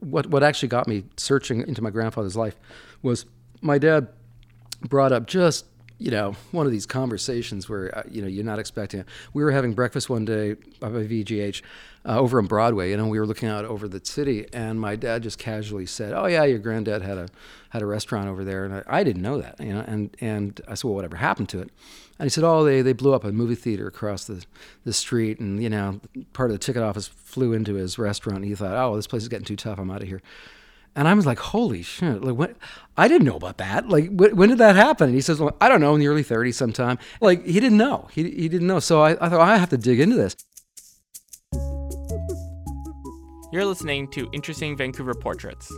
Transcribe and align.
what 0.00 0.26
what 0.26 0.42
actually 0.42 0.68
got 0.68 0.86
me 0.88 1.04
searching 1.16 1.66
into 1.66 1.82
my 1.82 1.90
grandfather's 1.90 2.36
life 2.36 2.56
was 3.02 3.26
my 3.60 3.78
dad 3.78 4.08
brought 4.88 5.12
up 5.12 5.26
just 5.26 5.66
you 6.02 6.10
know 6.10 6.34
one 6.50 6.66
of 6.66 6.72
these 6.72 6.86
conversations 6.86 7.68
where 7.68 7.96
uh, 7.96 8.02
you 8.10 8.20
know 8.22 8.28
you're 8.28 8.44
not 8.44 8.58
expecting 8.58 9.00
it. 9.00 9.06
We 9.32 9.42
were 9.44 9.52
having 9.52 9.72
breakfast 9.72 10.10
one 10.10 10.24
day 10.24 10.54
by 10.80 10.88
VGH 10.88 11.62
uh, 12.04 12.18
over 12.18 12.38
on 12.38 12.46
Broadway, 12.46 12.90
you 12.90 12.96
know, 12.96 13.06
we 13.06 13.18
were 13.18 13.26
looking 13.26 13.48
out 13.48 13.64
over 13.64 13.86
the 13.86 14.00
city, 14.04 14.46
and 14.52 14.80
my 14.80 14.96
dad 14.96 15.22
just 15.22 15.38
casually 15.38 15.86
said, 15.86 16.12
"Oh 16.12 16.26
yeah, 16.26 16.44
your 16.44 16.58
granddad 16.58 17.02
had 17.02 17.16
a 17.16 17.28
had 17.70 17.82
a 17.82 17.86
restaurant 17.86 18.28
over 18.28 18.44
there," 18.44 18.64
and 18.64 18.74
I, 18.74 18.82
I 18.88 19.04
didn't 19.04 19.22
know 19.22 19.40
that, 19.40 19.60
you 19.60 19.72
know, 19.72 19.84
and 19.86 20.16
and 20.20 20.60
I 20.66 20.74
said, 20.74 20.84
"Well, 20.84 20.94
whatever 20.94 21.16
happened 21.16 21.48
to 21.50 21.60
it?" 21.60 21.70
And 22.18 22.26
he 22.26 22.28
said, 22.28 22.42
"Oh, 22.44 22.64
they 22.64 22.82
they 22.82 22.92
blew 22.92 23.14
up 23.14 23.22
a 23.24 23.30
movie 23.30 23.54
theater 23.54 23.86
across 23.86 24.24
the 24.24 24.44
the 24.84 24.92
street, 24.92 25.38
and 25.38 25.62
you 25.62 25.70
know, 25.70 26.00
part 26.32 26.50
of 26.50 26.54
the 26.54 26.58
ticket 26.58 26.82
office 26.82 27.06
flew 27.06 27.52
into 27.52 27.74
his 27.74 27.98
restaurant, 27.98 28.38
and 28.38 28.46
he 28.46 28.54
thought, 28.54 28.74
oh, 28.74 28.96
this 28.96 29.06
place 29.06 29.22
is 29.22 29.28
getting 29.28 29.46
too 29.46 29.56
tough, 29.56 29.78
I'm 29.78 29.90
out 29.90 30.02
of 30.02 30.08
here." 30.08 30.22
And 30.94 31.08
I 31.08 31.14
was 31.14 31.24
like, 31.24 31.38
holy 31.38 31.82
shit. 31.82 32.22
Like, 32.22 32.36
what? 32.36 32.54
I 32.96 33.08
didn't 33.08 33.26
know 33.26 33.36
about 33.36 33.56
that. 33.58 33.88
Like, 33.88 34.10
wh- 34.10 34.36
when 34.36 34.50
did 34.50 34.58
that 34.58 34.76
happen? 34.76 35.06
And 35.06 35.14
he 35.14 35.22
says, 35.22 35.40
well, 35.40 35.56
I 35.60 35.68
don't 35.68 35.80
know, 35.80 35.94
in 35.94 36.00
the 36.00 36.08
early 36.08 36.24
30s 36.24 36.54
sometime. 36.54 36.98
Like, 37.20 37.46
he 37.46 37.60
didn't 37.60 37.78
know. 37.78 38.08
He, 38.12 38.24
he 38.24 38.48
didn't 38.48 38.66
know. 38.66 38.78
So 38.78 39.00
I, 39.00 39.12
I 39.12 39.28
thought, 39.30 39.40
I 39.40 39.56
have 39.56 39.70
to 39.70 39.78
dig 39.78 40.00
into 40.00 40.16
this. 40.16 40.36
You're 43.52 43.66
listening 43.66 44.08
to 44.12 44.28
Interesting 44.32 44.76
Vancouver 44.76 45.14
Portraits. 45.14 45.70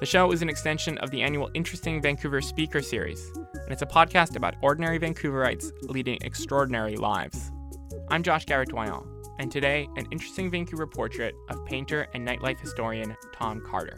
The 0.00 0.06
show 0.06 0.30
is 0.30 0.42
an 0.42 0.48
extension 0.48 0.98
of 0.98 1.10
the 1.10 1.22
annual 1.22 1.50
Interesting 1.54 2.00
Vancouver 2.00 2.40
Speaker 2.40 2.80
Series, 2.80 3.28
and 3.34 3.72
it's 3.72 3.82
a 3.82 3.86
podcast 3.86 4.36
about 4.36 4.54
ordinary 4.62 5.00
Vancouverites 5.00 5.72
leading 5.82 6.18
extraordinary 6.22 6.96
lives. 6.96 7.50
I'm 8.08 8.22
Josh 8.22 8.46
Gabert-Doyon, 8.46 9.04
and 9.40 9.50
today, 9.50 9.88
an 9.96 10.06
interesting 10.12 10.48
Vancouver 10.48 10.86
portrait 10.86 11.34
of 11.48 11.64
painter 11.66 12.06
and 12.14 12.26
nightlife 12.26 12.60
historian 12.60 13.16
Tom 13.32 13.60
Carter. 13.66 13.96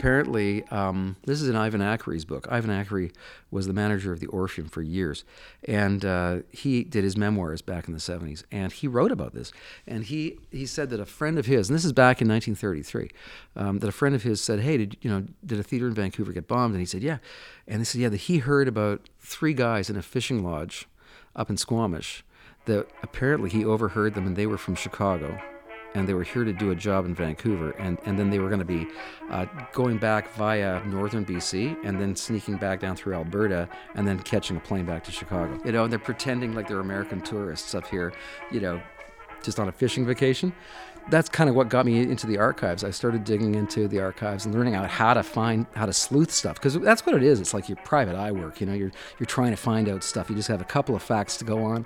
Apparently, 0.00 0.66
um, 0.68 1.16
this 1.26 1.42
is 1.42 1.48
in 1.48 1.54
Ivan 1.54 1.82
Ackery's 1.82 2.24
book. 2.24 2.48
Ivan 2.50 2.70
Ackery 2.70 3.12
was 3.50 3.66
the 3.66 3.74
manager 3.74 4.12
of 4.12 4.20
the 4.20 4.28
Orpheum 4.28 4.66
for 4.68 4.80
years, 4.80 5.24
and 5.68 6.04
uh, 6.06 6.38
he 6.50 6.84
did 6.84 7.04
his 7.04 7.18
memoirs 7.18 7.60
back 7.60 7.86
in 7.86 7.92
the 7.92 8.00
70s, 8.00 8.42
and 8.50 8.72
he 8.72 8.88
wrote 8.88 9.12
about 9.12 9.34
this. 9.34 9.52
And 9.86 10.04
he, 10.04 10.38
he 10.50 10.64
said 10.64 10.88
that 10.90 11.00
a 11.00 11.04
friend 11.04 11.38
of 11.38 11.44
his, 11.44 11.68
and 11.68 11.76
this 11.76 11.84
is 11.84 11.92
back 11.92 12.22
in 12.22 12.28
1933, 12.28 13.10
um, 13.56 13.78
that 13.80 13.88
a 13.88 13.92
friend 13.92 14.14
of 14.14 14.22
his 14.22 14.40
said, 14.40 14.60
"Hey, 14.60 14.78
did 14.78 14.96
you 15.02 15.10
know 15.10 15.26
did 15.44 15.60
a 15.60 15.62
theater 15.62 15.86
in 15.86 15.94
Vancouver 15.94 16.32
get 16.32 16.48
bombed?" 16.48 16.72
And 16.72 16.80
he 16.80 16.86
said, 16.86 17.02
"Yeah," 17.02 17.18
and 17.68 17.80
they 17.80 17.84
said, 17.84 18.00
"Yeah, 18.00 18.08
that 18.08 18.16
he 18.16 18.38
heard 18.38 18.68
about 18.68 19.08
three 19.18 19.54
guys 19.54 19.90
in 19.90 19.96
a 19.96 20.02
fishing 20.02 20.42
lodge 20.42 20.88
up 21.36 21.50
in 21.50 21.58
Squamish." 21.58 22.24
That 22.70 22.86
apparently 23.02 23.50
he 23.50 23.64
overheard 23.64 24.14
them, 24.14 24.28
and 24.28 24.36
they 24.36 24.46
were 24.46 24.56
from 24.56 24.76
Chicago 24.76 25.36
and 25.94 26.08
they 26.08 26.14
were 26.14 26.22
here 26.22 26.44
to 26.44 26.52
do 26.52 26.70
a 26.70 26.74
job 26.74 27.04
in 27.04 27.14
Vancouver, 27.16 27.72
and, 27.72 27.98
and 28.04 28.16
then 28.16 28.30
they 28.30 28.38
were 28.38 28.48
going 28.48 28.60
to 28.60 28.64
be 28.64 28.86
uh, 29.28 29.44
going 29.72 29.98
back 29.98 30.32
via 30.34 30.80
northern 30.86 31.24
BC 31.26 31.76
and 31.84 32.00
then 32.00 32.14
sneaking 32.14 32.58
back 32.58 32.78
down 32.78 32.94
through 32.94 33.14
Alberta 33.14 33.68
and 33.96 34.06
then 34.06 34.20
catching 34.20 34.56
a 34.56 34.60
plane 34.60 34.84
back 34.84 35.02
to 35.04 35.10
Chicago. 35.10 35.58
You 35.64 35.72
know, 35.72 35.82
and 35.82 35.92
they're 35.92 35.98
pretending 35.98 36.54
like 36.54 36.68
they're 36.68 36.78
American 36.78 37.20
tourists 37.20 37.74
up 37.74 37.88
here, 37.88 38.12
you 38.52 38.60
know, 38.60 38.80
just 39.42 39.58
on 39.58 39.68
a 39.68 39.72
fishing 39.72 40.06
vacation 40.06 40.52
that's 41.10 41.28
kind 41.28 41.50
of 41.50 41.56
what 41.56 41.68
got 41.68 41.86
me 41.86 41.98
into 42.00 42.26
the 42.26 42.38
archives. 42.38 42.84
I 42.84 42.90
started 42.90 43.24
digging 43.24 43.54
into 43.54 43.88
the 43.88 44.00
archives 44.00 44.46
and 44.46 44.54
learning 44.54 44.74
out 44.74 44.88
how 44.88 45.14
to 45.14 45.22
find 45.22 45.66
how 45.74 45.86
to 45.86 45.92
sleuth 45.92 46.30
stuff 46.30 46.54
because 46.54 46.78
that's 46.78 47.04
what 47.04 47.14
it 47.14 47.22
is. 47.22 47.40
It's 47.40 47.52
like 47.52 47.68
your 47.68 47.76
private 47.84 48.16
eye 48.16 48.30
work. 48.32 48.60
You 48.60 48.66
know, 48.66 48.74
you're 48.74 48.92
you're 49.18 49.26
trying 49.26 49.50
to 49.50 49.56
find 49.56 49.88
out 49.88 50.04
stuff. 50.04 50.30
You 50.30 50.36
just 50.36 50.48
have 50.48 50.60
a 50.60 50.64
couple 50.64 50.94
of 50.94 51.02
facts 51.02 51.36
to 51.38 51.44
go 51.44 51.62
on, 51.64 51.84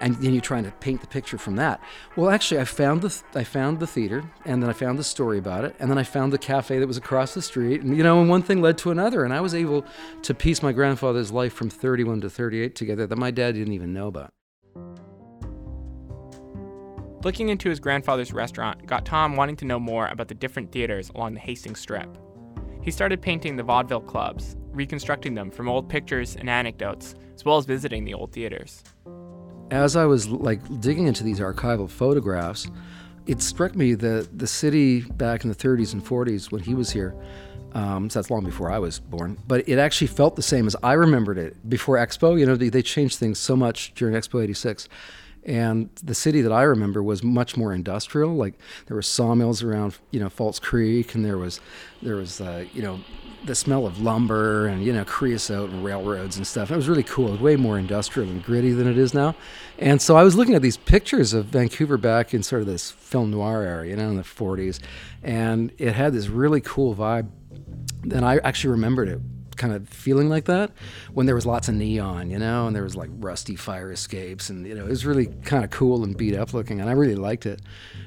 and 0.00 0.16
then 0.16 0.32
you're 0.32 0.40
trying 0.40 0.64
to 0.64 0.70
paint 0.72 1.00
the 1.00 1.06
picture 1.06 1.38
from 1.38 1.56
that. 1.56 1.80
Well, 2.16 2.30
actually, 2.30 2.60
I 2.60 2.64
found 2.64 3.02
the 3.02 3.22
I 3.34 3.44
found 3.44 3.80
the 3.80 3.86
theater, 3.86 4.24
and 4.44 4.62
then 4.62 4.70
I 4.70 4.72
found 4.72 4.98
the 4.98 5.04
story 5.04 5.38
about 5.38 5.64
it, 5.64 5.74
and 5.78 5.90
then 5.90 5.98
I 5.98 6.04
found 6.04 6.32
the 6.32 6.38
cafe 6.38 6.78
that 6.78 6.86
was 6.86 6.96
across 6.96 7.34
the 7.34 7.42
street, 7.42 7.82
and 7.82 7.96
you 7.96 8.02
know, 8.02 8.20
and 8.20 8.28
one 8.28 8.42
thing 8.42 8.60
led 8.60 8.78
to 8.78 8.90
another, 8.90 9.24
and 9.24 9.32
I 9.32 9.40
was 9.40 9.54
able 9.54 9.84
to 10.22 10.34
piece 10.34 10.62
my 10.62 10.72
grandfather's 10.72 11.32
life 11.32 11.52
from 11.52 11.70
31 11.70 12.20
to 12.22 12.30
38 12.30 12.74
together 12.74 13.06
that 13.06 13.16
my 13.16 13.30
dad 13.30 13.52
didn't 13.52 13.72
even 13.72 13.92
know 13.92 14.08
about. 14.08 14.32
Looking 17.26 17.48
into 17.48 17.68
his 17.68 17.80
grandfather's 17.80 18.32
restaurant 18.32 18.86
got 18.86 19.04
Tom 19.04 19.34
wanting 19.34 19.56
to 19.56 19.64
know 19.64 19.80
more 19.80 20.06
about 20.06 20.28
the 20.28 20.34
different 20.34 20.70
theaters 20.70 21.10
along 21.12 21.34
the 21.34 21.40
Hastings 21.40 21.80
Strip. 21.80 22.08
He 22.82 22.92
started 22.92 23.20
painting 23.20 23.56
the 23.56 23.64
vaudeville 23.64 24.02
clubs, 24.02 24.56
reconstructing 24.70 25.34
them 25.34 25.50
from 25.50 25.68
old 25.68 25.88
pictures 25.88 26.36
and 26.36 26.48
anecdotes, 26.48 27.16
as 27.34 27.44
well 27.44 27.56
as 27.56 27.66
visiting 27.66 28.04
the 28.04 28.14
old 28.14 28.30
theaters. 28.30 28.84
As 29.72 29.96
I 29.96 30.04
was 30.04 30.28
like 30.28 30.60
digging 30.80 31.08
into 31.08 31.24
these 31.24 31.40
archival 31.40 31.90
photographs, 31.90 32.70
it 33.26 33.42
struck 33.42 33.74
me 33.74 33.94
that 33.94 34.38
the 34.38 34.46
city 34.46 35.00
back 35.00 35.42
in 35.42 35.50
the 35.50 35.56
30s 35.56 35.94
and 35.94 36.04
40s 36.04 36.52
when 36.52 36.62
he 36.62 36.74
was 36.74 36.92
here, 36.92 37.20
um, 37.72 38.08
so 38.08 38.20
that's 38.20 38.30
long 38.30 38.44
before 38.44 38.70
I 38.70 38.78
was 38.78 39.00
born, 39.00 39.36
but 39.48 39.68
it 39.68 39.80
actually 39.80 40.06
felt 40.06 40.36
the 40.36 40.42
same 40.42 40.68
as 40.68 40.76
I 40.80 40.92
remembered 40.92 41.38
it 41.38 41.68
before 41.68 41.96
Expo. 41.96 42.38
You 42.38 42.46
know, 42.46 42.54
they, 42.54 42.68
they 42.68 42.82
changed 42.82 43.18
things 43.18 43.40
so 43.40 43.56
much 43.56 43.94
during 43.94 44.14
Expo 44.14 44.44
86 44.44 44.88
and 45.46 45.88
the 46.02 46.14
city 46.14 46.42
that 46.42 46.52
I 46.52 46.62
remember 46.62 47.02
was 47.02 47.22
much 47.22 47.56
more 47.56 47.72
industrial. 47.72 48.34
Like 48.34 48.54
there 48.86 48.96
were 48.96 49.02
sawmills 49.02 49.62
around, 49.62 49.96
you 50.10 50.18
know, 50.18 50.28
False 50.28 50.58
Creek, 50.58 51.14
and 51.14 51.24
there 51.24 51.38
was, 51.38 51.60
there 52.02 52.16
was, 52.16 52.40
uh, 52.40 52.64
you 52.74 52.82
know, 52.82 52.98
the 53.44 53.54
smell 53.54 53.86
of 53.86 54.00
lumber 54.00 54.66
and 54.66 54.84
you 54.84 54.92
know 54.92 55.04
creosote 55.04 55.70
and 55.70 55.84
railroads 55.84 56.36
and 56.36 56.44
stuff. 56.44 56.72
It 56.72 56.74
was 56.74 56.88
really 56.88 57.04
cool. 57.04 57.28
It 57.28 57.32
was 57.32 57.40
way 57.40 57.54
more 57.54 57.78
industrial 57.78 58.28
and 58.28 58.42
gritty 58.42 58.72
than 58.72 58.88
it 58.88 58.98
is 58.98 59.14
now. 59.14 59.36
And 59.78 60.02
so 60.02 60.16
I 60.16 60.24
was 60.24 60.34
looking 60.34 60.56
at 60.56 60.62
these 60.62 60.76
pictures 60.76 61.32
of 61.32 61.46
Vancouver 61.46 61.96
back 61.96 62.34
in 62.34 62.42
sort 62.42 62.62
of 62.62 62.66
this 62.66 62.90
film 62.90 63.30
noir 63.30 63.62
era, 63.62 63.86
you 63.86 63.94
know, 63.94 64.08
in 64.08 64.16
the 64.16 64.22
40s, 64.22 64.80
and 65.22 65.70
it 65.78 65.92
had 65.92 66.12
this 66.12 66.26
really 66.26 66.60
cool 66.60 66.96
vibe. 66.96 67.30
And 68.02 68.24
I 68.24 68.38
actually 68.38 68.70
remembered 68.70 69.08
it 69.08 69.20
kind 69.56 69.72
of 69.72 69.88
feeling 69.88 70.28
like 70.28 70.44
that 70.46 70.70
when 71.12 71.26
there 71.26 71.34
was 71.34 71.46
lots 71.46 71.68
of 71.68 71.74
neon, 71.74 72.30
you 72.30 72.38
know, 72.38 72.66
and 72.66 72.74
there 72.74 72.82
was 72.82 72.96
like 72.96 73.10
rusty 73.14 73.56
fire 73.56 73.90
escapes, 73.92 74.50
and 74.50 74.66
you 74.66 74.74
know, 74.74 74.84
it 74.84 74.90
was 74.90 75.06
really 75.06 75.26
kind 75.44 75.64
of 75.64 75.70
cool 75.70 76.04
and 76.04 76.16
beat 76.16 76.34
up 76.34 76.54
looking, 76.54 76.80
and 76.80 76.88
I 76.88 76.92
really 76.92 77.14
liked 77.14 77.46
it. 77.46 77.60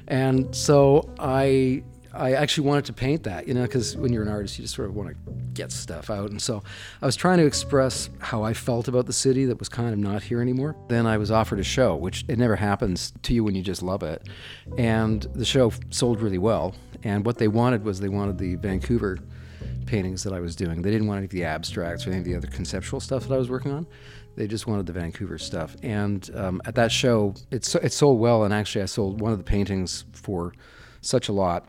And 0.08 0.54
so 0.54 1.12
I 1.18 1.82
I 2.12 2.32
actually 2.32 2.66
wanted 2.66 2.86
to 2.86 2.92
paint 2.92 3.22
that, 3.24 3.46
you 3.46 3.54
know, 3.54 3.62
because 3.62 3.96
when 3.96 4.12
you're 4.12 4.22
an 4.22 4.28
artist, 4.28 4.58
you 4.58 4.64
just 4.64 4.74
sort 4.74 4.88
of 4.88 4.96
want 4.96 5.10
to 5.10 5.32
get 5.54 5.70
stuff 5.70 6.10
out. 6.10 6.30
And 6.30 6.42
so 6.42 6.62
I 7.00 7.06
was 7.06 7.14
trying 7.14 7.38
to 7.38 7.46
express 7.46 8.10
how 8.18 8.42
I 8.42 8.52
felt 8.52 8.88
about 8.88 9.06
the 9.06 9.12
city 9.12 9.44
that 9.44 9.58
was 9.58 9.68
kind 9.68 9.92
of 9.92 9.98
not 9.98 10.22
here 10.24 10.40
anymore. 10.40 10.74
Then 10.88 11.06
I 11.06 11.18
was 11.18 11.30
offered 11.30 11.60
a 11.60 11.64
show, 11.64 11.94
which 11.94 12.24
it 12.26 12.38
never 12.38 12.56
happens 12.56 13.12
to 13.22 13.34
you 13.34 13.44
when 13.44 13.54
you 13.54 13.62
just 13.62 13.82
love 13.82 14.02
it. 14.02 14.28
And 14.76 15.22
the 15.34 15.44
show 15.44 15.72
sold 15.90 16.20
really 16.20 16.38
well. 16.38 16.74
And 17.04 17.24
what 17.24 17.38
they 17.38 17.48
wanted 17.48 17.84
was 17.84 18.00
they 18.00 18.08
wanted 18.08 18.38
the 18.38 18.56
Vancouver 18.56 19.18
paintings 19.90 20.22
that 20.22 20.32
I 20.32 20.38
was 20.38 20.54
doing. 20.54 20.82
They 20.82 20.90
didn't 20.92 21.08
want 21.08 21.18
any 21.18 21.24
of 21.24 21.32
the 21.32 21.42
abstracts 21.42 22.06
or 22.06 22.10
any 22.10 22.20
of 22.20 22.24
the 22.24 22.36
other 22.36 22.46
conceptual 22.46 23.00
stuff 23.00 23.26
that 23.26 23.34
I 23.34 23.38
was 23.38 23.50
working 23.50 23.72
on. 23.72 23.88
They 24.36 24.46
just 24.46 24.68
wanted 24.68 24.86
the 24.86 24.92
Vancouver 24.92 25.36
stuff. 25.36 25.76
And 25.82 26.30
um, 26.34 26.62
at 26.64 26.76
that 26.76 26.92
show, 26.92 27.34
it, 27.50 27.74
it 27.74 27.92
sold 27.92 28.20
well. 28.20 28.44
And 28.44 28.54
actually, 28.54 28.82
I 28.82 28.86
sold 28.86 29.20
one 29.20 29.32
of 29.32 29.38
the 29.38 29.44
paintings 29.44 30.04
for 30.12 30.54
such 31.00 31.28
a 31.28 31.32
lot, 31.32 31.68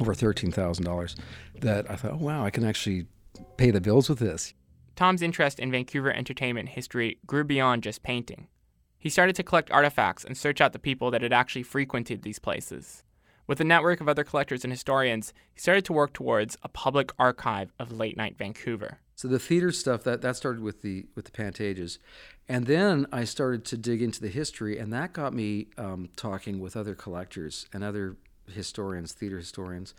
over 0.00 0.14
$13,000, 0.14 1.14
that 1.60 1.90
I 1.90 1.96
thought, 1.96 2.12
oh, 2.12 2.16
wow, 2.16 2.42
I 2.42 2.48
can 2.48 2.64
actually 2.64 3.06
pay 3.58 3.70
the 3.70 3.80
bills 3.80 4.08
with 4.08 4.18
this. 4.18 4.54
Tom's 4.96 5.20
interest 5.20 5.60
in 5.60 5.70
Vancouver 5.70 6.10
entertainment 6.10 6.70
history 6.70 7.18
grew 7.26 7.44
beyond 7.44 7.82
just 7.82 8.02
painting. 8.02 8.48
He 8.98 9.10
started 9.10 9.36
to 9.36 9.42
collect 9.42 9.70
artifacts 9.70 10.24
and 10.24 10.38
search 10.38 10.60
out 10.62 10.72
the 10.72 10.78
people 10.78 11.10
that 11.10 11.22
had 11.22 11.32
actually 11.32 11.64
frequented 11.64 12.22
these 12.22 12.38
places. 12.38 13.02
With 13.52 13.60
a 13.60 13.64
network 13.64 14.00
of 14.00 14.08
other 14.08 14.24
collectors 14.24 14.64
and 14.64 14.72
historians, 14.72 15.34
he 15.52 15.60
started 15.60 15.84
to 15.84 15.92
work 15.92 16.14
towards 16.14 16.56
a 16.62 16.70
public 16.70 17.12
archive 17.18 17.70
of 17.78 17.92
late 17.92 18.16
night 18.16 18.38
Vancouver. 18.38 19.00
So 19.14 19.28
the 19.28 19.38
theater 19.38 19.70
stuff 19.72 20.02
that 20.04 20.22
that 20.22 20.36
started 20.36 20.62
with 20.62 20.80
the 20.80 21.04
with 21.14 21.26
the 21.26 21.32
Pantages, 21.32 21.98
and 22.48 22.64
then 22.64 23.06
I 23.12 23.24
started 23.24 23.66
to 23.66 23.76
dig 23.76 24.00
into 24.00 24.22
the 24.22 24.30
history, 24.30 24.78
and 24.78 24.90
that 24.94 25.12
got 25.12 25.34
me 25.34 25.66
um, 25.76 26.08
talking 26.16 26.60
with 26.60 26.78
other 26.78 26.94
collectors 26.94 27.66
and 27.74 27.84
other 27.84 28.16
historians, 28.50 29.12
theater 29.12 29.36
historians, 29.36 29.92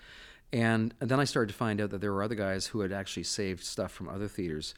and, 0.52 0.96
and 1.00 1.12
then 1.12 1.20
I 1.20 1.24
started 1.24 1.52
to 1.52 1.58
find 1.58 1.80
out 1.80 1.92
that 1.92 2.02
there 2.02 2.12
were 2.12 2.24
other 2.24 2.34
guys 2.34 2.68
who 2.68 2.82
had 2.82 2.92
actually 2.92 3.24
saved 3.24 3.64
stuff 3.64 3.92
from 3.92 4.10
other 4.10 4.28
theaters, 4.28 4.74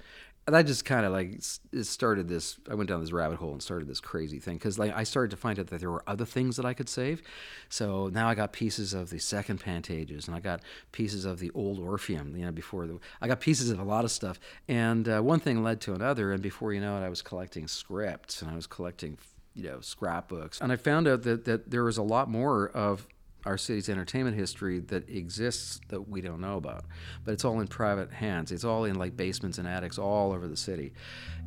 that 0.53 0.67
just 0.67 0.85
kind 0.85 1.05
of 1.05 1.11
like 1.11 1.39
started 1.81 2.27
this 2.27 2.57
i 2.69 2.75
went 2.75 2.87
down 2.87 3.01
this 3.01 3.11
rabbit 3.11 3.37
hole 3.37 3.51
and 3.51 3.63
started 3.63 3.87
this 3.87 3.99
crazy 3.99 4.39
thing 4.39 4.55
because 4.57 4.77
like 4.77 4.95
i 4.95 5.03
started 5.03 5.31
to 5.31 5.37
find 5.37 5.59
out 5.59 5.67
that 5.67 5.79
there 5.79 5.89
were 5.89 6.03
other 6.07 6.25
things 6.25 6.55
that 6.55 6.65
i 6.65 6.73
could 6.73 6.87
save. 6.89 7.21
So 7.69 8.09
now 8.09 8.29
i 8.29 8.35
got 8.35 8.53
pieces 8.53 8.93
of 8.93 9.09
the 9.09 9.19
second 9.19 9.59
pantages 9.59 10.27
and 10.27 10.35
i 10.35 10.39
got 10.39 10.61
pieces 10.91 11.25
of 11.25 11.39
the 11.39 11.51
old 11.55 11.79
orpheum 11.79 12.35
you 12.35 12.45
know 12.45 12.51
before 12.51 12.85
the 12.85 12.99
i 13.21 13.27
got 13.27 13.39
pieces 13.39 13.69
of 13.69 13.79
a 13.79 13.83
lot 13.83 14.05
of 14.05 14.11
stuff. 14.11 14.39
And 14.67 15.07
uh, 15.09 15.21
one 15.21 15.39
thing 15.39 15.63
led 15.63 15.81
to 15.81 15.93
another 15.93 16.31
and 16.31 16.41
before 16.41 16.73
you 16.73 16.81
know 16.81 16.97
it 16.97 17.05
i 17.05 17.09
was 17.09 17.21
collecting 17.21 17.67
scripts 17.67 18.41
and 18.41 18.51
i 18.51 18.55
was 18.55 18.67
collecting 18.67 19.17
you 19.55 19.63
know 19.63 19.79
scrapbooks. 19.81 20.61
And 20.61 20.71
i 20.71 20.75
found 20.75 21.07
out 21.07 21.23
that, 21.23 21.45
that 21.45 21.71
there 21.71 21.83
was 21.83 21.97
a 21.97 22.03
lot 22.03 22.29
more 22.29 22.69
of 22.69 23.07
our 23.45 23.57
city's 23.57 23.89
entertainment 23.89 24.35
history 24.35 24.79
that 24.79 25.07
exists 25.09 25.79
that 25.89 26.09
we 26.09 26.21
don't 26.21 26.41
know 26.41 26.57
about. 26.57 26.85
But 27.23 27.33
it's 27.33 27.45
all 27.45 27.59
in 27.59 27.67
private 27.67 28.11
hands. 28.11 28.51
It's 28.51 28.63
all 28.63 28.85
in 28.85 28.95
like 28.95 29.15
basements 29.15 29.57
and 29.57 29.67
attics 29.67 29.97
all 29.97 30.33
over 30.33 30.47
the 30.47 30.57
city. 30.57 30.93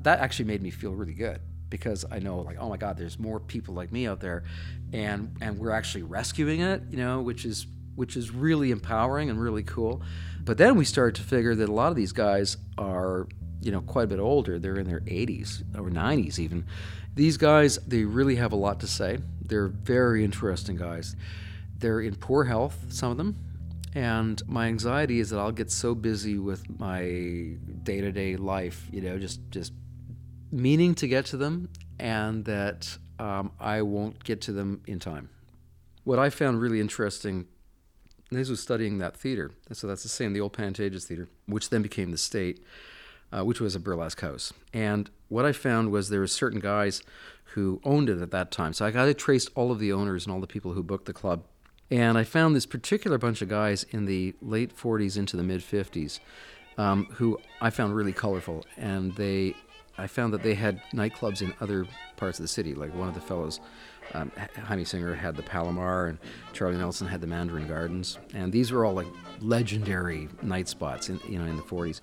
That 0.03 0.21
actually 0.21 0.47
made 0.47 0.62
me 0.62 0.71
feel 0.71 0.95
really 0.95 1.15
good 1.15 1.41
because 1.71 2.05
I 2.11 2.19
know 2.19 2.39
like 2.41 2.56
oh 2.59 2.69
my 2.69 2.77
god 2.77 2.97
there's 2.97 3.19
more 3.19 3.41
people 3.41 3.75
like 3.75 3.93
me 3.93 4.06
out 4.06 4.21
there 4.21 4.45
and 4.93 5.37
and 5.41 5.59
we're 5.59 5.71
actually 5.71 6.03
rescuing 6.03 6.61
it 6.61 6.83
you 6.91 6.97
know 6.97 7.21
which 7.21 7.45
is 7.45 7.67
which 7.95 8.17
is 8.17 8.31
really 8.31 8.71
empowering 8.71 9.29
and 9.29 9.41
really 9.41 9.62
cool 9.62 10.03
but 10.41 10.56
then 10.56 10.77
we 10.77 10.85
started 10.85 11.17
to 11.17 11.23
figure 11.23 11.55
that 11.55 11.69
a 11.69 11.73
lot 11.73 11.89
of 11.89 11.97
these 11.97 12.12
guys 12.12 12.56
are 12.79 13.29
you 13.61 13.71
know 13.71 13.81
quite 13.83 14.05
a 14.05 14.06
bit 14.06 14.21
older 14.21 14.59
they're 14.59 14.79
in 14.79 14.89
their 14.89 15.01
80s 15.01 15.62
or 15.77 15.91
90s 15.91 16.39
even 16.39 16.65
these 17.15 17.37
guys 17.37 17.79
they 17.87 18.05
really 18.05 18.37
have 18.37 18.53
a 18.53 18.56
lot 18.56 18.81
to 18.81 18.87
say 18.87 19.19
they're 19.43 19.69
very 19.69 20.25
interesting 20.25 20.77
guys 20.77 21.17
they're 21.79 22.01
in 22.01 22.15
poor 22.15 22.45
health 22.45 22.87
some 22.89 23.11
of 23.11 23.17
them 23.17 23.37
and 23.95 24.43
my 24.47 24.67
anxiety 24.67 25.19
is 25.19 25.31
that 25.31 25.39
I'll 25.39 25.53
get 25.53 25.71
so 25.71 25.95
busy 25.95 26.39
with 26.39 26.63
my 26.79 27.01
day-to-day 27.83 28.37
life 28.37 28.87
you 28.93 29.01
know 29.01 29.19
just 29.19 29.41
just 29.51 29.73
meaning 30.51 30.95
to 30.97 31.09
get 31.09 31.27
to 31.27 31.37
them 31.37 31.69
and 31.99 32.45
that 32.45 32.99
um, 33.19 33.53
I 33.59 33.83
won't 33.83 34.23
get 34.25 34.41
to 34.43 34.53
them 34.53 34.83
in 34.87 34.99
time. 34.99 35.31
What 36.05 36.19
I 36.19 36.31
found 36.31 36.61
really 36.61 36.81
interesting, 36.81 37.47
this 38.31 38.49
was 38.49 38.61
studying 38.61 38.99
that 38.99 39.17
theater. 39.17 39.51
So 39.73 39.87
that's 39.87 40.03
the 40.03 40.09
same, 40.09 40.33
the 40.33 40.41
old 40.41 40.53
Pantages 40.53 41.05
Theater, 41.05 41.29
which 41.47 41.71
then 41.71 41.83
became 41.83 42.11
the 42.11 42.19
State, 42.19 42.63
uh, 43.33 43.45
which 43.45 43.61
was 43.61 43.75
a 43.75 43.81
burlesque 43.81 44.21
house. 44.21 44.53
And 44.73 45.11
what 45.29 45.45
I 45.45 45.53
found 45.53 45.91
was 45.91 46.09
there 46.09 46.21
were 46.21 46.27
certain 46.27 46.61
guys 46.61 47.03
who 47.53 47.81
owned 47.85 48.09
it 48.09 48.21
at 48.21 48.31
that 48.31 48.51
time. 48.51 48.73
So 48.73 48.87
I 48.87 48.91
got 48.91 49.07
to 49.07 49.15
trace 49.15 49.49
all 49.55 49.71
of 49.71 49.79
the 49.79 49.93
owners 49.93 50.25
and 50.25 50.33
all 50.33 50.41
the 50.41 50.47
people 50.47 50.73
who 50.73 50.83
booked 50.83 51.07
the 51.07 51.13
club. 51.13 51.45
And 51.90 52.19
I 52.19 52.25
found 52.25 52.55
this 52.55 52.67
particular 52.67 53.19
bunch 53.19 53.40
of 53.40 53.49
guys 53.49 53.85
in 53.85 54.05
the 54.05 54.35
late 54.43 54.76
40s 54.76 55.17
into 55.17 55.37
the 55.37 55.43
mid 55.43 55.62
50s 55.62 56.20
um, 56.76 57.06
who 57.12 57.38
I 57.61 57.70
found 57.70 57.94
really 57.94 58.12
colorful. 58.12 58.64
And 58.76 59.14
they 59.17 59.55
I 59.99 60.06
found 60.06 60.33
that 60.33 60.43
they 60.43 60.55
had 60.55 60.81
nightclubs 60.93 61.43
in 61.43 61.53
other 61.61 61.87
parts 62.17 62.39
of 62.39 62.45
the 62.45 62.49
city. 62.49 62.75
Like 62.75 62.95
one 62.95 63.09
of 63.09 63.15
the 63.15 63.21
fellows, 63.21 63.61
um, 64.15 64.31
Hymie 64.56 64.87
Singer 64.87 65.15
had 65.15 65.37
the 65.37 65.43
Palomar, 65.43 66.06
and 66.06 66.19
Charlie 66.53 66.79
Nelson 66.79 67.06
had 67.06 67.21
the 67.21 67.27
Mandarin 67.27 67.67
Gardens, 67.67 68.19
and 68.33 68.53
these 68.53 68.73
were 68.73 68.85
all 68.85 68.95
like 68.95 69.09
legendary 69.41 70.29
night 70.43 70.69
spots 70.69 71.09
in 71.09 71.21
you 71.29 71.39
know 71.39 71.45
in 71.45 71.56
the 71.56 71.62
40s. 71.62 72.00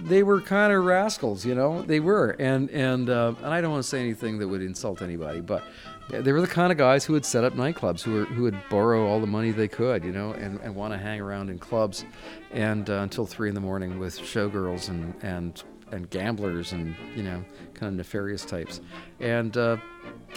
They 0.00 0.22
were 0.22 0.40
kind 0.40 0.72
of 0.72 0.84
rascals, 0.84 1.44
you 1.44 1.54
know. 1.54 1.82
They 1.82 2.00
were, 2.00 2.30
and 2.38 2.70
and 2.70 3.10
uh, 3.10 3.34
and 3.38 3.46
I 3.52 3.60
don't 3.60 3.70
want 3.70 3.84
to 3.84 3.88
say 3.88 4.00
anything 4.00 4.38
that 4.38 4.48
would 4.48 4.62
insult 4.62 5.02
anybody, 5.02 5.40
but 5.40 5.62
they 6.08 6.32
were 6.32 6.40
the 6.40 6.46
kind 6.46 6.70
of 6.70 6.78
guys 6.78 7.04
who 7.04 7.14
would 7.14 7.24
set 7.24 7.44
up 7.44 7.54
nightclubs, 7.54 8.02
who 8.02 8.12
were, 8.12 8.24
who 8.24 8.42
would 8.42 8.58
borrow 8.68 9.06
all 9.06 9.20
the 9.20 9.26
money 9.26 9.52
they 9.52 9.68
could, 9.68 10.04
you 10.04 10.12
know, 10.12 10.32
and, 10.32 10.60
and 10.60 10.74
want 10.74 10.92
to 10.92 10.98
hang 10.98 11.20
around 11.20 11.48
in 11.48 11.58
clubs, 11.58 12.04
and 12.52 12.90
uh, 12.90 12.94
until 12.94 13.24
three 13.26 13.48
in 13.48 13.54
the 13.54 13.60
morning 13.60 13.98
with 13.98 14.18
showgirls 14.18 14.88
and 14.88 15.14
and 15.22 15.62
and 15.92 16.08
gamblers 16.10 16.72
and 16.72 16.94
you 17.14 17.22
know 17.22 17.44
kind 17.74 17.90
of 17.90 17.94
nefarious 17.94 18.44
types. 18.44 18.80
And 19.20 19.56
uh, 19.56 19.76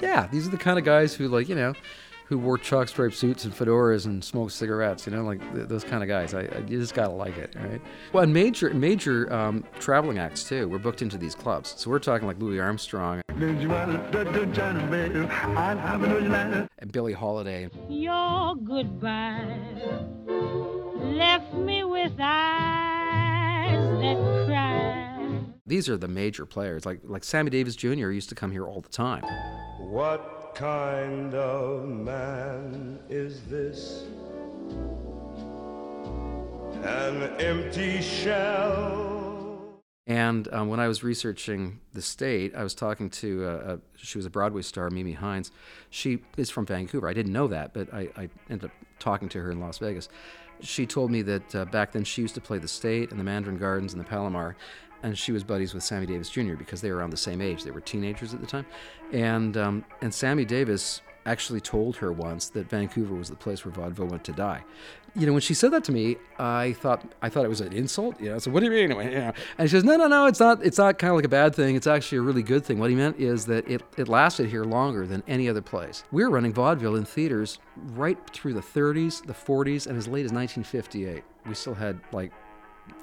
yeah 0.01 0.27
these 0.31 0.47
are 0.47 0.51
the 0.51 0.57
kind 0.57 0.77
of 0.79 0.85
guys 0.85 1.13
who 1.13 1.27
like 1.27 1.49
you 1.49 1.55
know 1.55 1.73
who 2.27 2.38
wore 2.38 2.57
chalk 2.57 2.89
striped 2.89 3.15
suits 3.15 3.45
and 3.45 3.53
fedoras 3.53 4.05
and 4.05 4.21
smoked 4.21 4.51
cigarettes 4.51 5.07
you 5.07 5.13
know 5.13 5.23
like 5.23 5.39
th- 5.53 5.67
those 5.69 5.83
kind 5.83 6.03
of 6.03 6.09
guys. 6.09 6.33
I, 6.33 6.41
I, 6.41 6.57
you 6.67 6.79
just 6.79 6.94
gotta 6.94 7.13
like 7.13 7.38
it 7.38 7.55
right? 7.55 7.81
Well 8.13 8.23
and 8.23 8.33
major 8.33 8.73
major 8.73 9.31
um, 9.33 9.63
traveling 9.79 10.17
acts 10.19 10.44
too. 10.44 10.67
We're 10.67 10.79
booked 10.79 11.01
into 11.01 11.17
these 11.17 11.35
clubs. 11.35 11.73
So 11.77 11.89
we're 11.89 12.00
talking 12.00 12.27
like 12.27 12.39
louis 12.39 12.59
armstrong. 12.59 13.21
And 16.79 16.91
billie 16.91 17.13
holiday. 17.13 17.69
Your 17.89 18.55
goodbye 18.55 19.57
left 20.97 21.53
me 21.53 21.83
with 21.83 22.13
eyes 22.19 23.79
that 24.01 24.45
cry 24.47 25.06
these 25.67 25.89
are 25.89 25.97
the 25.97 26.07
major 26.07 26.45
players. 26.45 26.85
Like 26.85 27.01
like 27.03 27.23
Sammy 27.23 27.49
Davis 27.51 27.75
Jr. 27.75 28.09
used 28.09 28.29
to 28.29 28.35
come 28.35 28.51
here 28.51 28.65
all 28.65 28.81
the 28.81 28.89
time. 28.89 29.23
What 29.77 30.55
kind 30.55 31.35
of 31.35 31.87
man 31.87 32.99
is 33.09 33.41
this? 33.43 34.05
An 36.83 37.23
empty 37.39 38.01
shell. 38.01 39.37
And 40.07 40.47
um, 40.53 40.69
when 40.69 40.79
I 40.79 40.87
was 40.87 41.03
researching 41.03 41.81
the 41.93 42.01
state, 42.01 42.55
I 42.55 42.63
was 42.63 42.73
talking 42.73 43.09
to 43.09 43.45
uh, 43.45 43.75
a, 43.75 43.79
she 43.97 44.17
was 44.17 44.25
a 44.25 44.29
Broadway 44.29 44.61
star, 44.61 44.89
Mimi 44.89 45.11
Hines. 45.11 45.51
She 45.89 46.23
is 46.37 46.49
from 46.49 46.65
Vancouver. 46.65 47.09
I 47.09 47.13
didn't 47.13 47.33
know 47.33 47.47
that, 47.47 47.73
but 47.73 47.93
I, 47.93 48.07
I 48.15 48.29
ended 48.49 48.65
up 48.65 48.71
talking 48.99 49.27
to 49.29 49.41
her 49.41 49.51
in 49.51 49.59
Las 49.59 49.79
Vegas. 49.79 50.07
She 50.61 50.85
told 50.85 51.11
me 51.11 51.23
that 51.23 51.53
uh, 51.53 51.65
back 51.65 51.91
then 51.91 52.05
she 52.05 52.21
used 52.21 52.35
to 52.35 52.41
play 52.41 52.57
the 52.57 52.69
State 52.69 53.11
and 53.11 53.19
the 53.19 53.23
Mandarin 53.23 53.57
Gardens 53.57 53.93
and 53.93 53.99
the 53.99 54.07
Palomar, 54.07 54.55
and 55.03 55.17
she 55.17 55.31
was 55.31 55.44
buddies 55.44 55.73
with 55.73 55.83
Sammy 55.83 56.05
Davis 56.05 56.29
Jr. 56.29 56.55
because 56.55 56.81
they 56.81 56.91
were 56.91 56.97
around 56.97 57.11
the 57.11 57.17
same 57.17 57.41
age. 57.41 57.63
They 57.63 57.71
were 57.71 57.81
teenagers 57.81 58.33
at 58.33 58.41
the 58.41 58.47
time, 58.47 58.65
and 59.11 59.57
um, 59.57 59.85
and 60.01 60.13
Sammy 60.13 60.45
Davis 60.45 61.01
actually 61.27 61.59
told 61.59 61.97
her 61.97 62.11
once 62.11 62.49
that 62.49 62.69
Vancouver 62.69 63.13
was 63.13 63.29
the 63.29 63.35
place 63.35 63.65
where 63.65 63.71
vaudeville 63.71 64.07
went 64.07 64.23
to 64.23 64.31
die. 64.31 64.63
You 65.13 65.25
know, 65.25 65.33
when 65.33 65.41
she 65.41 65.53
said 65.53 65.71
that 65.73 65.83
to 65.85 65.91
me, 65.91 66.15
I 66.39 66.73
thought 66.73 67.03
I 67.21 67.29
thought 67.29 67.44
it 67.44 67.49
was 67.49 67.59
an 67.59 67.73
insult. 67.73 68.19
You 68.21 68.29
know, 68.29 68.39
so 68.39 68.49
what 68.49 68.61
do 68.61 68.65
you 68.67 68.71
mean? 68.71 68.88
You 69.07 69.19
know, 69.19 69.33
and 69.57 69.69
she 69.69 69.75
says, 69.75 69.83
no, 69.83 69.97
no, 69.97 70.07
no, 70.07 70.25
it's 70.25 70.39
not. 70.39 70.63
It's 70.65 70.77
not 70.77 70.97
kind 71.00 71.11
of 71.11 71.17
like 71.17 71.25
a 71.25 71.29
bad 71.29 71.53
thing. 71.53 71.75
It's 71.75 71.88
actually 71.88 72.19
a 72.19 72.21
really 72.21 72.43
good 72.43 72.63
thing. 72.63 72.79
What 72.79 72.89
he 72.89 72.95
meant 72.95 73.19
is 73.19 73.45
that 73.47 73.67
it, 73.69 73.81
it 73.97 74.07
lasted 74.07 74.50
here 74.50 74.63
longer 74.63 75.05
than 75.05 75.23
any 75.27 75.50
other 75.50 75.61
place. 75.61 76.03
We 76.11 76.23
were 76.23 76.29
running 76.29 76.53
vaudeville 76.53 76.95
in 76.95 77.05
theaters 77.05 77.59
right 77.75 78.17
through 78.31 78.53
the 78.53 78.61
30s, 78.61 79.25
the 79.25 79.33
40s, 79.33 79.88
and 79.88 79.97
as 79.97 80.07
late 80.07 80.25
as 80.25 80.31
1958. 80.31 81.23
We 81.45 81.53
still 81.55 81.73
had 81.73 82.00
like 82.11 82.31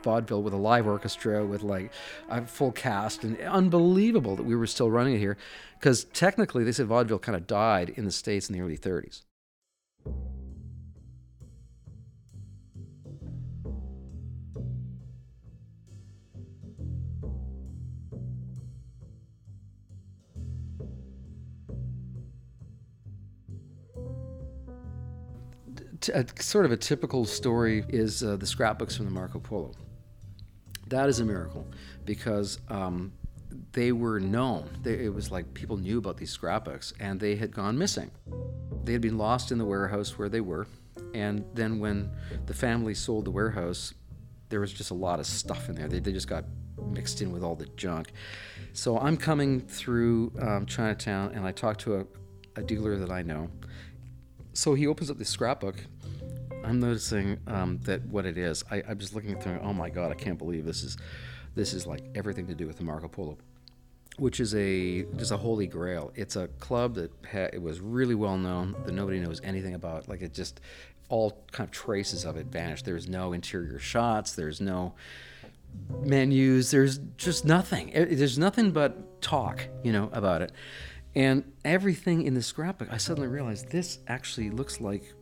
vaudeville 0.02 0.42
with 0.42 0.52
a 0.52 0.58
live 0.58 0.86
orchestra 0.86 1.44
with 1.44 1.62
like 1.62 1.90
a 2.28 2.46
full 2.46 2.72
cast 2.72 3.24
and 3.24 3.38
unbelievable 3.40 4.36
that 4.36 4.44
we 4.44 4.56
were 4.56 4.66
still 4.66 4.90
running 4.90 5.14
it 5.14 5.18
here 5.18 5.36
because 5.78 6.04
technically 6.04 6.64
they 6.64 6.72
said 6.72 6.86
vaudeville 6.86 7.18
kind 7.18 7.36
of 7.36 7.46
died 7.46 7.90
in 7.90 8.04
the 8.04 8.10
states 8.10 8.48
in 8.48 8.54
the 8.54 8.60
early 8.60 8.78
30s 8.78 9.22
a, 26.08 26.24
sort 26.40 26.64
of 26.64 26.72
a 26.72 26.76
typical 26.76 27.24
story 27.24 27.84
is 27.88 28.22
uh, 28.22 28.36
the 28.36 28.46
scrapbooks 28.46 28.96
from 28.96 29.06
the 29.06 29.12
Marco 29.12 29.38
Polo 29.38 29.72
that 30.88 31.08
is 31.08 31.20
a 31.20 31.24
miracle 31.24 31.66
because 32.04 32.60
um, 32.68 33.12
they 33.72 33.92
were 33.92 34.20
known. 34.20 34.68
They, 34.82 35.04
it 35.04 35.14
was 35.14 35.30
like 35.30 35.52
people 35.54 35.76
knew 35.76 35.98
about 35.98 36.16
these 36.16 36.30
scrapbooks 36.30 36.92
and 37.00 37.18
they 37.18 37.36
had 37.36 37.54
gone 37.54 37.78
missing. 37.78 38.10
They 38.84 38.92
had 38.92 39.02
been 39.02 39.18
lost 39.18 39.52
in 39.52 39.58
the 39.58 39.64
warehouse 39.64 40.18
where 40.18 40.28
they 40.28 40.40
were. 40.40 40.66
And 41.14 41.44
then 41.54 41.78
when 41.78 42.10
the 42.46 42.54
family 42.54 42.94
sold 42.94 43.24
the 43.24 43.30
warehouse, 43.30 43.94
there 44.48 44.60
was 44.60 44.72
just 44.72 44.90
a 44.90 44.94
lot 44.94 45.20
of 45.20 45.26
stuff 45.26 45.68
in 45.68 45.74
there. 45.74 45.88
They, 45.88 46.00
they 46.00 46.12
just 46.12 46.28
got 46.28 46.44
mixed 46.90 47.22
in 47.22 47.32
with 47.32 47.42
all 47.42 47.56
the 47.56 47.66
junk. 47.76 48.12
So 48.72 48.98
I'm 48.98 49.16
coming 49.16 49.60
through 49.60 50.32
um, 50.40 50.66
Chinatown 50.66 51.32
and 51.34 51.46
I 51.46 51.52
talk 51.52 51.78
to 51.78 52.00
a, 52.00 52.06
a 52.56 52.62
dealer 52.62 52.96
that 52.98 53.10
I 53.10 53.22
know. 53.22 53.48
So 54.52 54.74
he 54.74 54.86
opens 54.86 55.10
up 55.10 55.18
this 55.18 55.28
scrapbook 55.28 55.76
I'm 56.64 56.80
noticing 56.80 57.38
um, 57.46 57.78
that 57.84 58.04
what 58.06 58.26
it 58.26 58.38
is, 58.38 58.64
I, 58.70 58.82
I'm 58.88 58.98
just 58.98 59.14
looking 59.14 59.38
through. 59.38 59.60
Oh 59.62 59.72
my 59.72 59.90
God, 59.90 60.10
I 60.10 60.14
can't 60.14 60.38
believe 60.38 60.64
this 60.64 60.82
is, 60.82 60.96
this 61.54 61.72
is 61.72 61.86
like 61.86 62.02
everything 62.14 62.46
to 62.48 62.54
do 62.54 62.66
with 62.66 62.78
the 62.78 62.84
Marco 62.84 63.08
Polo, 63.08 63.38
which 64.18 64.40
is 64.40 64.54
a 64.54 65.02
just 65.16 65.30
a 65.30 65.36
holy 65.36 65.66
grail. 65.66 66.12
It's 66.14 66.36
a 66.36 66.48
club 66.58 66.94
that 66.94 67.12
ha- 67.30 67.50
it 67.52 67.62
was 67.62 67.80
really 67.80 68.14
well 68.14 68.36
known 68.36 68.74
that 68.84 68.92
nobody 68.92 69.20
knows 69.20 69.40
anything 69.44 69.74
about. 69.74 70.08
Like 70.08 70.22
it 70.22 70.32
just 70.32 70.60
all 71.08 71.44
kind 71.52 71.66
of 71.66 71.70
traces 71.70 72.24
of 72.24 72.36
it 72.36 72.46
vanished. 72.46 72.84
There's 72.84 73.08
no 73.08 73.32
interior 73.32 73.78
shots. 73.78 74.32
There's 74.32 74.60
no 74.60 74.94
menus. 76.00 76.70
There's 76.70 76.98
just 77.16 77.44
nothing. 77.44 77.90
There's 77.94 78.38
nothing 78.38 78.72
but 78.72 79.20
talk, 79.20 79.68
you 79.82 79.92
know, 79.92 80.08
about 80.12 80.42
it. 80.42 80.52
And 81.14 81.52
everything 81.64 82.22
in 82.22 82.34
the 82.34 82.42
scrapbook, 82.42 82.88
I 82.90 82.96
suddenly 82.96 83.28
realized 83.28 83.70
this 83.70 83.98
actually 84.08 84.50
looks 84.50 84.80
like 84.80 85.14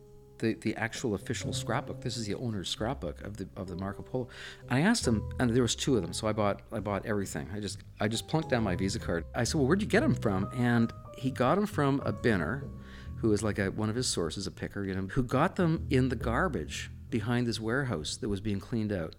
the, 0.43 0.53
the 0.55 0.75
actual 0.75 1.15
official 1.15 1.53
scrapbook. 1.53 2.01
This 2.01 2.17
is 2.17 2.27
the 2.27 2.35
owner's 2.35 2.67
scrapbook 2.67 3.21
of 3.21 3.37
the 3.37 3.47
of 3.55 3.67
the 3.67 3.77
Marco 3.77 4.03
Polo. 4.03 4.27
And 4.69 4.77
I 4.77 4.81
asked 4.81 5.07
him, 5.07 5.27
and 5.39 5.49
there 5.49 5.63
was 5.63 5.73
two 5.73 5.95
of 5.95 6.01
them, 6.01 6.11
so 6.11 6.27
I 6.27 6.33
bought 6.33 6.61
I 6.71 6.81
bought 6.81 7.05
everything. 7.05 7.49
I 7.55 7.61
just 7.61 7.79
I 8.01 8.09
just 8.09 8.27
plunked 8.27 8.49
down 8.49 8.63
my 8.63 8.75
Visa 8.75 8.99
card. 8.99 9.25
I 9.33 9.45
said, 9.45 9.55
well, 9.55 9.67
where'd 9.67 9.81
you 9.81 9.87
get 9.87 10.01
them 10.01 10.13
from? 10.13 10.49
And 10.53 10.91
he 11.17 11.31
got 11.31 11.55
them 11.55 11.65
from 11.65 12.01
a 12.05 12.11
binner, 12.11 12.69
who 13.15 13.31
is 13.31 13.41
like 13.41 13.57
a, 13.57 13.71
one 13.71 13.89
of 13.89 13.95
his 13.95 14.07
sources, 14.07 14.45
a 14.45 14.51
picker, 14.51 14.83
you 14.83 14.93
know, 14.93 15.07
who 15.07 15.23
got 15.23 15.55
them 15.55 15.87
in 15.89 16.09
the 16.09 16.17
garbage 16.17 16.91
behind 17.09 17.47
this 17.47 17.61
warehouse 17.61 18.17
that 18.17 18.27
was 18.27 18.41
being 18.41 18.59
cleaned 18.59 18.91
out. 18.91 19.15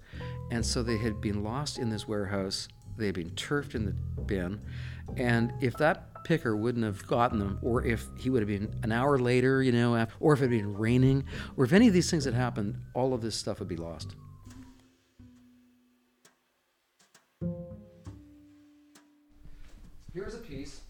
And 0.51 0.65
so 0.67 0.83
they 0.83 0.99
had 0.99 1.23
been 1.23 1.43
lost 1.43 1.79
in 1.79 1.89
this 1.89 2.07
warehouse. 2.07 2.69
They 2.97 3.07
had 3.07 3.15
been 3.15 3.31
turfed 3.31 3.75
in 3.75 3.85
the 3.87 4.23
bin, 4.23 4.61
and 5.17 5.53
if 5.61 5.77
that 5.79 6.25
picker 6.25 6.57
wouldn't 6.57 6.85
have 6.85 7.07
gotten 7.07 7.39
them, 7.39 7.59
or 7.63 7.85
if 7.85 8.07
he 8.19 8.31
would 8.31 8.41
have 8.41 8.49
been 8.49 8.75
an 8.83 8.93
hour 8.93 9.19
later, 9.19 9.63
you 9.63 9.73
know, 9.73 10.07
or 10.21 10.33
if 10.33 10.41
it 10.41 10.45
had 10.45 10.51
been 10.51 10.75
raining, 10.75 11.25
or 11.57 11.65
if 11.65 11.73
any 11.73 11.87
of 11.87 11.95
these 11.95 12.11
things 12.11 12.25
had 12.25 12.35
happened, 12.35 12.77
all 12.95 13.15
of 13.15 13.21
this 13.21 13.37
stuff 13.37 13.59
would 13.59 13.69
be 13.69 13.77
lost. 13.77 14.17
Here's 20.15 20.35
a 20.35 20.39
piece 20.39 20.81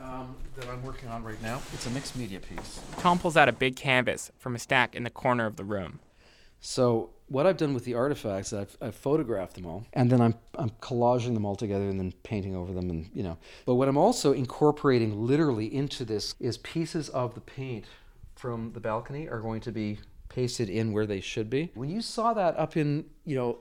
um, 0.00 0.36
that 0.56 0.68
I'm 0.68 0.82
working 0.84 1.08
on 1.08 1.24
right 1.24 1.40
now. 1.42 1.60
It's 1.72 1.86
a 1.86 1.90
mixed 1.90 2.16
media 2.16 2.38
piece. 2.40 2.80
Tom 2.98 3.18
pulls 3.18 3.36
out 3.36 3.48
a 3.48 3.52
big 3.52 3.76
canvas 3.76 4.30
from 4.38 4.54
a 4.54 4.58
stack 4.58 4.94
in 4.94 5.02
the 5.02 5.10
corner 5.10 5.46
of 5.46 5.56
the 5.56 5.64
room. 5.64 5.98
So 6.60 7.10
what 7.28 7.46
I've 7.46 7.56
done 7.56 7.74
with 7.74 7.84
the 7.84 7.94
artifacts, 7.94 8.52
I've, 8.52 8.76
I've 8.80 8.94
photographed 8.94 9.54
them 9.54 9.66
all, 9.66 9.84
and 9.92 10.10
then 10.10 10.20
I'm 10.20 10.34
I'm 10.54 10.70
collaging 10.80 11.34
them 11.34 11.44
all 11.44 11.56
together 11.56 11.88
and 11.88 11.98
then 11.98 12.12
painting 12.22 12.54
over 12.54 12.72
them, 12.72 12.90
and 12.90 13.10
you 13.14 13.22
know. 13.22 13.38
But 13.64 13.74
what 13.74 13.88
I'm 13.88 13.96
also 13.96 14.32
incorporating 14.32 15.26
literally 15.26 15.72
into 15.72 16.04
this 16.04 16.34
is 16.40 16.58
pieces 16.58 17.08
of 17.08 17.34
the 17.34 17.40
paint 17.40 17.84
from 18.34 18.72
the 18.72 18.80
balcony 18.80 19.28
are 19.28 19.40
going 19.40 19.60
to 19.62 19.72
be 19.72 19.98
pasted 20.28 20.68
in 20.68 20.92
where 20.92 21.06
they 21.06 21.20
should 21.20 21.48
be. 21.50 21.70
When 21.74 21.88
you 21.88 22.02
saw 22.02 22.34
that 22.34 22.56
up 22.58 22.76
in 22.76 23.06
you 23.24 23.36
know 23.36 23.58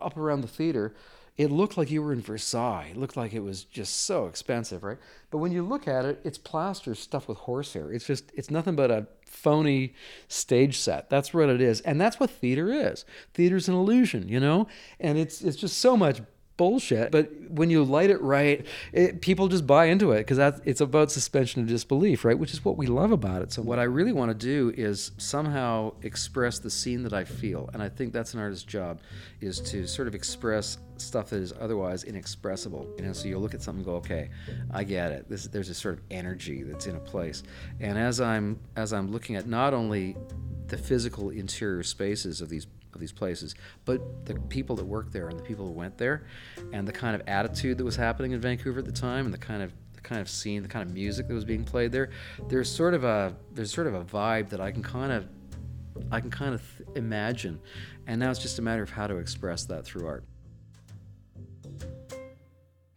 up 0.00 0.16
around 0.16 0.42
the 0.42 0.48
theater, 0.48 0.94
it 1.36 1.50
looked 1.50 1.76
like 1.76 1.90
you 1.90 2.02
were 2.02 2.12
in 2.12 2.20
Versailles. 2.20 2.88
It 2.90 2.96
looked 2.96 3.16
like 3.16 3.32
it 3.32 3.40
was 3.40 3.64
just 3.64 4.02
so 4.04 4.26
expensive, 4.26 4.82
right? 4.82 4.98
But 5.30 5.38
when 5.38 5.52
you 5.52 5.62
look 5.62 5.88
at 5.88 6.04
it, 6.04 6.20
it's 6.24 6.38
plaster 6.38 6.94
stuffed 6.94 7.28
with 7.28 7.38
horsehair. 7.38 7.90
It's 7.90 8.06
just, 8.06 8.30
it's 8.34 8.50
nothing 8.50 8.76
but 8.76 8.90
a 8.90 9.06
phony 9.32 9.94
stage 10.28 10.78
set. 10.78 11.08
That's 11.08 11.32
what 11.32 11.48
it 11.48 11.60
is. 11.60 11.80
And 11.80 12.00
that's 12.00 12.20
what 12.20 12.30
theater 12.30 12.70
is. 12.70 13.04
Theater's 13.34 13.68
an 13.68 13.74
illusion, 13.74 14.28
you 14.28 14.38
know? 14.38 14.68
And 15.00 15.18
it's, 15.18 15.40
it's 15.40 15.56
just 15.56 15.78
so 15.78 15.96
much 15.96 16.20
bullshit. 16.56 17.10
But 17.10 17.30
when 17.48 17.70
you 17.70 17.84
light 17.84 18.10
it 18.10 18.20
right, 18.20 18.66
it, 18.92 19.20
people 19.20 19.48
just 19.48 19.66
buy 19.66 19.86
into 19.86 20.12
it 20.12 20.26
because 20.26 20.38
it's 20.64 20.80
about 20.80 21.10
suspension 21.10 21.62
of 21.62 21.68
disbelief, 21.68 22.24
right? 22.24 22.38
Which 22.38 22.52
is 22.52 22.64
what 22.64 22.76
we 22.76 22.86
love 22.86 23.12
about 23.12 23.42
it. 23.42 23.52
So 23.52 23.62
what 23.62 23.78
I 23.78 23.84
really 23.84 24.12
want 24.12 24.30
to 24.30 24.46
do 24.46 24.72
is 24.76 25.12
somehow 25.18 25.94
express 26.02 26.58
the 26.58 26.70
scene 26.70 27.02
that 27.04 27.12
I 27.12 27.24
feel, 27.24 27.70
and 27.72 27.82
I 27.82 27.88
think 27.88 28.12
that's 28.12 28.34
an 28.34 28.40
artist's 28.40 28.64
job, 28.64 29.00
is 29.40 29.60
to 29.60 29.86
sort 29.86 30.08
of 30.08 30.14
express 30.14 30.78
stuff 30.96 31.30
that 31.30 31.40
is 31.40 31.52
otherwise 31.60 32.04
inexpressible. 32.04 32.88
You 32.96 33.06
know, 33.06 33.12
so 33.12 33.28
you'll 33.28 33.40
look 33.40 33.54
at 33.54 33.62
something 33.62 33.80
and 33.80 33.86
go, 33.86 33.96
okay, 33.96 34.30
I 34.70 34.84
get 34.84 35.12
it. 35.12 35.28
This, 35.28 35.46
there's 35.46 35.68
a 35.68 35.74
sort 35.74 35.94
of 35.94 36.00
energy 36.10 36.62
that's 36.62 36.86
in 36.86 36.96
a 36.96 37.00
place, 37.00 37.42
and 37.80 37.98
as 37.98 38.20
I'm 38.20 38.60
as 38.76 38.92
I'm 38.92 39.10
looking 39.10 39.36
at 39.36 39.46
not 39.46 39.74
only 39.74 40.16
the 40.68 40.78
physical 40.78 41.30
interior 41.30 41.82
spaces 41.82 42.40
of 42.40 42.48
these 42.48 42.66
of 42.94 43.00
these 43.00 43.12
places, 43.12 43.54
but 43.84 44.26
the 44.26 44.34
people 44.48 44.76
that 44.76 44.84
worked 44.84 45.12
there 45.12 45.28
and 45.28 45.38
the 45.38 45.42
people 45.42 45.66
who 45.66 45.72
went 45.72 45.98
there, 45.98 46.26
and 46.72 46.86
the 46.86 46.92
kind 46.92 47.14
of 47.14 47.22
attitude 47.26 47.78
that 47.78 47.84
was 47.84 47.96
happening 47.96 48.32
in 48.32 48.40
Vancouver 48.40 48.80
at 48.80 48.86
the 48.86 48.92
time, 48.92 49.24
and 49.24 49.34
the 49.34 49.38
kind 49.38 49.62
of 49.62 49.72
the 49.94 50.00
kind 50.00 50.20
of 50.20 50.28
scene, 50.28 50.62
the 50.62 50.68
kind 50.68 50.88
of 50.88 50.94
music 50.94 51.28
that 51.28 51.34
was 51.34 51.44
being 51.44 51.64
played 51.64 51.92
there. 51.92 52.10
There's 52.48 52.70
sort 52.70 52.94
of 52.94 53.04
a 53.04 53.34
there's 53.52 53.72
sort 53.72 53.86
of 53.86 53.94
a 53.94 54.04
vibe 54.04 54.48
that 54.50 54.60
I 54.60 54.70
can 54.70 54.82
kind 54.82 55.12
of 55.12 55.28
I 56.10 56.20
can 56.20 56.30
kind 56.30 56.54
of 56.54 56.62
th- 56.78 56.88
imagine, 56.96 57.60
and 58.06 58.20
now 58.20 58.30
it's 58.30 58.40
just 58.40 58.58
a 58.58 58.62
matter 58.62 58.82
of 58.82 58.90
how 58.90 59.06
to 59.06 59.16
express 59.16 59.64
that 59.66 59.84
through 59.84 60.06
art. 60.06 60.24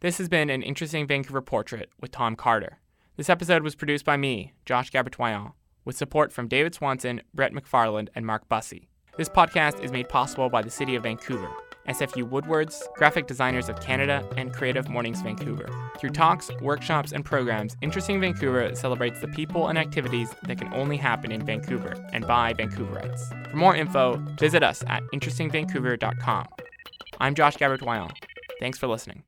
This 0.01 0.17
has 0.19 0.29
been 0.29 0.49
an 0.49 0.61
interesting 0.61 1.07
Vancouver 1.07 1.41
portrait 1.41 1.89
with 1.99 2.11
Tom 2.11 2.35
Carter. 2.35 2.79
This 3.17 3.29
episode 3.29 3.63
was 3.63 3.75
produced 3.75 4.05
by 4.05 4.17
me, 4.17 4.53
Josh 4.65 4.91
Gabert-Doyon, 4.91 5.53
with 5.83 5.95
support 5.97 6.33
from 6.33 6.47
David 6.47 6.75
Swanson, 6.75 7.21
Brett 7.33 7.53
McFarland, 7.53 8.09
and 8.13 8.25
Mark 8.25 8.47
Bussey. 8.49 8.89
This 9.17 9.29
podcast 9.29 9.81
is 9.81 9.93
made 9.93 10.09
possible 10.09 10.49
by 10.49 10.61
the 10.61 10.69
City 10.69 10.95
of 10.95 11.03
Vancouver, 11.03 11.47
SFU 11.87 12.27
Woodwards, 12.27 12.85
Graphic 12.95 13.27
Designers 13.27 13.69
of 13.69 13.79
Canada, 13.79 14.27
and 14.35 14.53
Creative 14.53 14.89
Mornings 14.89 15.21
Vancouver. 15.21 15.69
Through 15.97 16.09
talks, 16.09 16.51
workshops, 16.59 17.13
and 17.13 17.23
programs, 17.23 17.77
Interesting 17.81 18.19
Vancouver 18.19 18.75
celebrates 18.75 19.21
the 19.21 19.29
people 19.29 19.69
and 19.69 19.77
activities 19.77 20.35
that 20.43 20.57
can 20.57 20.73
only 20.73 20.97
happen 20.97 21.31
in 21.31 21.45
Vancouver 21.45 21.95
and 22.11 22.27
by 22.27 22.53
Vancouverites. 22.55 23.49
For 23.49 23.55
more 23.55 23.73
info, 23.73 24.17
visit 24.37 24.63
us 24.63 24.83
at 24.87 25.01
interestingvancouver.com. 25.13 26.47
I'm 27.21 27.35
Josh 27.35 27.55
Gabert-Doyon. 27.55 28.11
Thanks 28.59 28.77
for 28.77 28.87
listening. 28.87 29.23